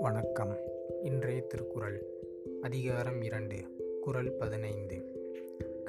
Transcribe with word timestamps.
வணக்கம். 0.00 0.56
இன்றைய 1.02 1.40
திருக்குறள் 1.40 2.06
அதிகாரம் 2.62 3.22
இரண்டு 3.22 3.56
குறள் 4.00 4.30
பதினைந்து. 4.30 4.94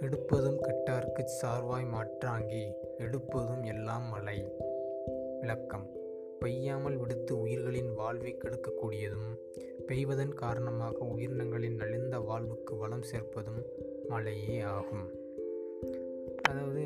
கெடுப்பதும் 0.01 0.59
கெட்டார்க்குச் 0.62 1.35
சார்வாய் 1.41 1.85
மாற்றாங்கி 1.85 2.71
எடுப்பதும் 2.97 3.65
எல்லாம் 3.65 4.09
மழை 4.09 4.43
விளக்கம். 5.39 5.92
பெய்யாமல் 6.39 6.96
விடுத்து 6.96 7.39
உயிர்களின் 7.39 7.94
வாழ்வை 7.94 8.36
கெடுக்கக்கூடியதும் 8.36 9.38
பெய்வதன் 9.88 10.34
காரணமாக 10.34 10.98
உயிரினங்களின் 10.98 11.76
நலிந்த 11.76 12.20
வாழ்வுக்கு 12.20 12.76
வளம் 12.76 13.04
சேர்ப்பதும் 13.04 13.66
மழையே 14.08 14.60
ஆகும். 14.60 15.26
அதாவது 16.50 16.82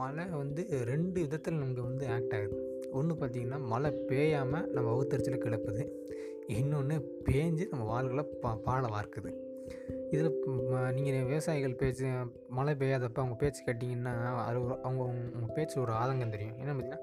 மழை 0.00 0.24
வந்து 0.40 0.62
ரெண்டு 0.90 1.18
விதத்தில் 1.20 1.60
நமக்கு 1.60 1.82
வந்து 1.88 2.04
ஆக்ட் 2.16 2.34
ஆகுது. 2.38 2.58
ஒன்று 2.98 3.14
பார்த்திங்கன்னா 3.14 3.58
மழை 3.72 3.90
பேயாமல் 4.10 4.68
நம்ம 4.74 4.88
வகுத்தறிச்சல 4.90 5.38
கிளப்புது 5.44 5.84
இன்னொன்று 6.58 6.96
பேஞ்சு 7.28 7.64
நம்ம 7.70 7.84
வாழ்களை 7.92 8.24
பா 8.42 8.50
பாலை 8.66 8.88
வார்க்குது. 8.96 9.30
இதில் 10.14 10.34
நீங்கள் 10.96 11.26
விவசாயிகள் 11.30 11.78
பேச்சு 11.82 12.06
மழை 12.56 12.72
பெய்யாதப்ப 12.80 13.20
அவங்க 13.22 13.36
பேச்சு 13.42 13.60
கேட்டிங்கன்னா 13.66 14.12
அது 14.46 14.58
ஒரு 14.64 14.74
அவங்க 14.86 15.02
அவங்க 15.34 15.48
பேச்சு 15.54 15.76
ஒரு 15.80 15.92
ஆதங்கம் 16.00 16.34
தெரியும். 16.34 16.58
என்ன 16.62 16.72
பார்த்தீங்கன்னா 16.72 17.00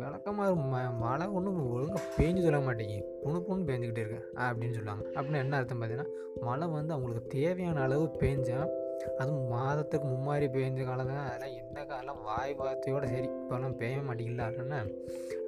விளக்கமாக 0.00 0.54
ம 0.72 0.80
மழை 1.02 1.26
ஒன்றும் 1.36 1.60
ஒழுங்காக 1.74 2.06
பேஞ்சு 2.18 2.44
சொல்ல 2.46 2.60
மாட்டேங்கி 2.68 2.98
பொண்ணு 3.22 3.38
பொண்ணு 3.48 3.68
பேஞ்சுக்கிட்டே 3.68 4.02
இருக்கு 4.04 4.20
அப்படின்னு 4.46 4.76
சொல்லுவாங்க. 4.78 5.04
அப்படின்னா 5.16 5.42
என்ன 5.44 5.56
அர்த்தம் 5.60 5.80
பார்த்தீங்கன்னா 5.82 6.10
மழை 6.48 6.66
வந்து 6.78 6.94
அவங்களுக்கு 6.94 7.32
தேவையான 7.38 7.82
அளவு 7.86 8.06
பேஞ்சால் 8.22 8.72
அதுவும் 9.20 9.48
மாதத்துக்கு 9.54 10.06
மும்மாரி 10.08 10.48
பேஞ்ச 10.56 10.84
காலம் 10.84 11.10
தான் 11.12 11.24
அதெல்லாம் 11.28 11.56
எந்த 11.62 11.80
காலம் 11.92 12.20
வாய் 12.28 12.56
வார்த்தையோடு 12.60 13.12
சரி 13.14 13.28
இப்போலாம் 13.38 13.78
பெய்ய 13.82 14.02
மாட்டேங்கல 14.08 14.46
அப்படின்னா. 14.48 14.80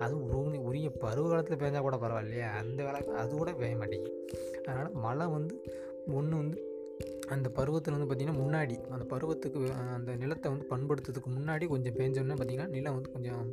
அதுவும் 0.05 0.27
உரிய 0.39 0.61
உரிய 0.71 0.91
பருவ 1.05 1.29
காலத்தில் 1.29 1.63
பேஞ்சால் 1.65 1.87
கூட 1.89 1.97
பரவாயில்லையா. 1.97 2.49
அந்த 2.63 2.81
வேலை 2.89 3.01
அது 3.23 3.33
கூட 3.43 3.53
பெய்ய 3.63 3.77
மாட்டேங்குது. 3.83 4.17
அதனால் 4.67 4.99
மழை 5.07 5.27
வந்து 5.37 5.55
ஒன்று 6.19 6.37
வந்து 6.43 6.59
அந்த 7.35 7.49
பருவத்தில் 7.57 7.95
வந்து 7.95 8.09
பார்த்திங்கன்னா 8.09 8.41
முன்னாடி 8.41 8.75
அந்த 8.95 9.05
பருவத்துக்கு 9.13 9.61
அந்த 9.97 10.15
நிலத்தை 10.23 10.49
வந்து 10.53 10.67
பண்படுத்துறதுக்கு 10.73 11.31
முன்னாடி 11.37 11.65
கொஞ்சம் 11.73 11.97
பேஞ்சோன்னே 11.99 12.37
பார்த்திங்கன்னா 12.39 12.75
நிலம் 12.75 12.97
வந்து 12.97 13.13
கொஞ்சம் 13.13 13.45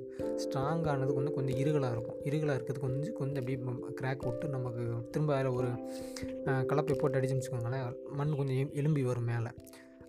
ஸ்ட்ராங்கானதுக்கு 0.44 1.20
வந்து 1.22 1.36
கொஞ்சம் 1.38 1.58
இருகலாக 1.62 1.95
இருக்கும். 1.95 2.20
இருகலாக 2.30 2.58
இருக்கிறதுக்கு 2.58 2.88
கொஞ்சம் 2.88 3.18
கொஞ்சம் 3.22 3.42
அப்படியே 3.42 3.59
கிராக் 4.00 4.25
விட்டு 4.28 4.48
நமக்கு 4.56 4.84
திரும்ப 5.12 5.36
அதில் 5.36 5.58
ஒரு 5.59 5.70
கலப்பை 6.72 6.95
போட்டு 7.00 7.20
அடிச்சுன்னு 7.20 7.44
வச்சுக்கோங்களேன். 7.44 7.88
மண் 8.20 8.38
கொஞ்சம் 8.42 8.72
எலும்பி 8.81 9.03
வரும் 9.09 9.30
மேலே. 9.34 9.52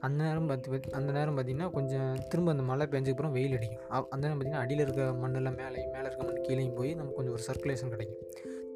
அந்த 0.07 0.19
நேரம் 0.25 0.49
பார்த்து 0.51 0.97
அந்த 0.99 1.11
நேரம் 1.17 1.37
பார்த்திங்கன்னா 1.37 1.69
கொஞ்சம் 1.77 2.11
திரும்ப 2.31 2.53
அந்த 2.55 2.65
மழை 2.71 2.85
பெஞ்சதுக்கப்புறம் 2.93 3.35
வெயில் 3.37 3.57
அடிக்கும். 3.57 3.83
அந்த 4.13 4.23
நேரம் 4.25 4.39
பார்த்திங்கன்னா 4.39 4.63
அடியில் 4.65 4.85
இருக்க 4.85 5.03
மண்ணெல்லாம் 5.23 5.59
மேலேயும் 5.63 5.93
மேலே 5.95 6.07
இருக்க 6.09 6.25
மண் 6.29 6.45
கீழேயும் 6.47 6.77
போய் 6.79 6.93
நமக்கு 7.01 7.19
கொஞ்சம் 7.19 7.37
ஒரு 7.39 7.45
சர்க்குலேஷன் 7.49 7.93
கிடைக்கும். 7.95 8.23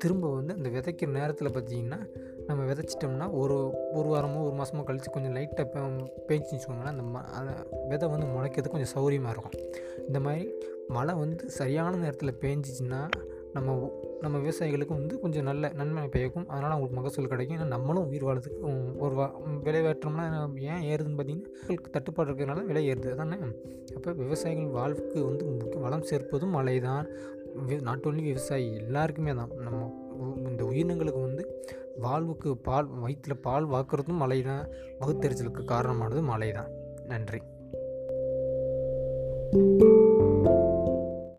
திரும்ப 0.03 0.29
வந்து 0.35 0.53
அந்த 0.59 0.69
விதைக்கிற 0.77 1.11
நேரத்தில் 1.19 1.55
பார்த்திங்கன்னா 1.57 1.99
நம்ம 2.47 2.61
விதைச்சிட்டோம்னா 2.71 3.27
ஒரு 3.41 3.57
ஒரு 3.99 4.09
வாரமோ 4.13 4.41
ஒரு 4.47 4.55
மாதமோ 4.61 4.85
கழித்து 4.89 5.11
கொஞ்சம் 5.17 5.35
லைட்டாக 5.37 5.67
பேஞ்சின்னு 6.29 6.57
வச்சுக்கோங்களேன் 6.57 6.95
அந்த 6.95 7.05
ம 7.13 7.23
அந்த 7.39 7.53
விதை 7.91 8.09
வந்து 8.15 8.27
முளைக்கிறதுக்கு 8.35 8.75
கொஞ்சம் 8.77 8.95
சௌகரியமாக 8.95 9.35
இருக்கும். 9.35 9.57
இந்த 10.07 10.21
மாதிரி 10.21 10.45
மழை 10.97 11.15
வந்து 11.15 11.45
சரியான 11.59 11.93
நேரத்தில் 11.97 12.39
பேஞ்சிச்சின்னா 12.43 13.03
நம்ம 13.53 13.77
நம்ம 14.23 14.37
விவசாயிகளுக்கும் 14.45 14.99
வந்து 15.01 15.17
கொஞ்சம் 15.23 15.47
நல்ல 15.49 15.71
நன்மை 15.81 16.03
பயக்கும் 16.15 16.47
அதனால் 16.53 16.75
அவங்களுக்கு 16.75 16.99
மகசூல் 16.99 17.31
கிடைக்கும். 17.33 17.57
ஏன்னா 17.59 17.69
நம்மளும் 17.75 18.09
உயிர் 18.11 18.27
வாழறதுக்கு 18.29 18.71
ஒரு 19.05 19.15
வா 19.21 19.27
விளைவேற்றம்னா 19.67 20.25
ஏன் 20.73 20.85
ஏறுதுன்னு 20.91 21.19
பார்த்தீங்கன்னா 21.21 21.91
தட்டுப்பாடு 21.97 22.29
இருக்கிறதுனால 22.29 22.65
விலை 22.71 22.83
ஏறுது. 22.93 23.13
அதானே? 23.15 23.39
அப்போ 23.97 24.11
விவசாயிகள் 24.23 24.77
வாழ்வுக்கு 24.79 25.19
வந்து 25.29 25.45
முக்கிய 25.53 25.83
வளம் 25.87 26.07
சேர்ப்பதும் 26.11 26.55
மழை 26.59 26.77
தான் 26.89 27.09
நாட் 27.89 28.07
ஓன்லி 28.09 28.23
விவசாயி 28.31 28.69
எல்லாருக்குமே 28.83 29.35
தான் 29.41 29.53
நம்ம 29.65 29.81
இந்த 30.51 30.63
உயிரினங்களுக்கு 30.71 31.23
வந்து 31.29 31.45
வாழ்வுக்கு 32.05 32.51
பால் 32.69 32.91
வயிற்றில் 33.05 33.43
பால் 33.47 33.67
வாக்குறதும் 33.75 34.23
மழை 34.25 34.39
தான் 34.51 34.65
வகுத்தறிச்சலுக்கு 35.01 35.65
காரணமானது 35.75 36.23
மழை 36.33 36.51
தான் 36.61 36.71
நன்றி. 37.13 37.43
thank 39.55 39.83
you 39.83 40.02